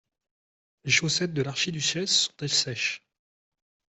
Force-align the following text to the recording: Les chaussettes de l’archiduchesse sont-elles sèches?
Les 0.83 0.89
chaussettes 0.89 1.35
de 1.35 1.43
l’archiduchesse 1.43 2.09
sont-elles 2.21 2.49
sèches? 2.49 3.03